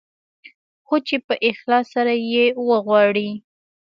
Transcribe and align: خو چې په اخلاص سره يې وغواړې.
خو 0.85 0.95
چې 1.07 1.15
په 1.27 1.33
اخلاص 1.49 1.85
سره 1.95 2.13
يې 2.31 2.45
وغواړې. 2.69 3.29